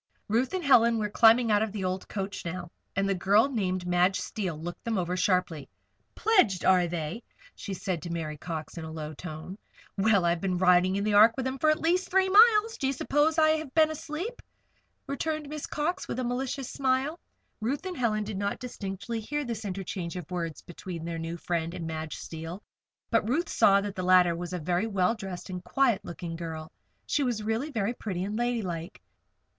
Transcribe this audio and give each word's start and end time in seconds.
Ruth 0.27 0.55
and 0.55 0.63
Helen 0.65 0.97
were 0.97 1.11
climbing 1.11 1.51
out 1.51 1.61
of 1.61 1.71
the 1.71 1.83
old 1.85 2.07
coach 2.07 2.43
now, 2.43 2.71
and 2.95 3.07
the 3.07 3.13
girl 3.13 3.47
named 3.49 3.85
Madge 3.85 4.19
Steele 4.19 4.57
looked 4.59 4.83
them 4.83 4.97
over 4.97 5.15
sharply. 5.15 5.69
"Pledged, 6.15 6.65
are 6.65 6.87
they?" 6.87 7.21
she 7.53 7.75
said 7.75 8.01
to 8.01 8.09
Mary 8.09 8.35
Cox, 8.35 8.79
in 8.79 8.83
a 8.83 8.91
low 8.91 9.13
tone. 9.13 9.59
"Well! 9.99 10.25
I've 10.25 10.41
been 10.41 10.57
riding 10.57 10.95
in 10.95 11.03
the 11.03 11.13
Ark 11.13 11.33
with 11.37 11.45
them 11.45 11.59
for 11.59 11.71
the 11.75 11.79
last 11.81 12.09
three 12.09 12.29
miles. 12.29 12.79
Do 12.79 12.87
you 12.87 12.93
suppose 12.93 13.37
I 13.37 13.49
have 13.49 13.75
been 13.75 13.91
asleep?" 13.91 14.41
returned 15.05 15.47
Miss 15.47 15.67
Cox, 15.67 16.07
with 16.07 16.17
a 16.17 16.23
malicious 16.23 16.71
smile. 16.71 17.19
Ruth 17.59 17.85
and 17.85 17.95
Helen 17.95 18.23
did 18.23 18.39
not 18.39 18.57
distinctly 18.57 19.19
hear 19.19 19.45
this 19.45 19.65
interchange 19.65 20.15
of 20.15 20.31
words 20.31 20.63
between 20.63 21.05
their 21.05 21.19
new 21.19 21.37
friend 21.37 21.75
and 21.75 21.85
Madge 21.85 22.15
Steele; 22.17 22.63
but 23.11 23.29
Ruth 23.29 23.49
saw 23.49 23.81
that 23.81 23.93
the 23.93 24.01
latter 24.01 24.35
was 24.35 24.51
a 24.51 24.57
very 24.57 24.87
well 24.87 25.13
dressed 25.13 25.51
and 25.51 25.63
quiet 25.63 26.03
looking 26.03 26.35
girl 26.35 26.71
that 27.03 27.11
she 27.11 27.21
was 27.21 27.43
really 27.43 27.69
very 27.69 27.93
pretty 27.93 28.23
and 28.23 28.35
ladylike. 28.35 28.99